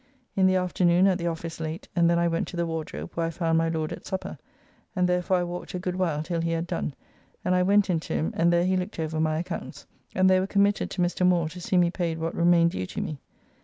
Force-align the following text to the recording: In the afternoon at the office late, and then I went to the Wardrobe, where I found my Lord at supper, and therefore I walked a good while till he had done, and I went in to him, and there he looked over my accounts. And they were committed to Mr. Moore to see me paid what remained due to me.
In 0.35 0.47
the 0.47 0.55
afternoon 0.55 1.05
at 1.05 1.19
the 1.19 1.27
office 1.27 1.59
late, 1.59 1.87
and 1.95 2.09
then 2.09 2.17
I 2.17 2.27
went 2.27 2.47
to 2.47 2.57
the 2.57 2.65
Wardrobe, 2.65 3.11
where 3.13 3.27
I 3.27 3.29
found 3.29 3.59
my 3.59 3.69
Lord 3.69 3.91
at 3.93 4.03
supper, 4.03 4.39
and 4.95 5.07
therefore 5.07 5.37
I 5.37 5.43
walked 5.43 5.75
a 5.75 5.79
good 5.79 5.95
while 5.95 6.23
till 6.23 6.41
he 6.41 6.53
had 6.53 6.65
done, 6.65 6.95
and 7.45 7.53
I 7.53 7.61
went 7.61 7.87
in 7.87 7.99
to 7.99 8.13
him, 8.13 8.33
and 8.35 8.51
there 8.51 8.65
he 8.65 8.75
looked 8.77 8.97
over 8.97 9.19
my 9.19 9.37
accounts. 9.37 9.85
And 10.15 10.27
they 10.27 10.39
were 10.39 10.47
committed 10.47 10.89
to 10.89 11.03
Mr. 11.03 11.23
Moore 11.23 11.49
to 11.49 11.61
see 11.61 11.77
me 11.77 11.91
paid 11.91 12.17
what 12.17 12.33
remained 12.33 12.71
due 12.71 12.87
to 12.87 12.99
me. 12.99 13.19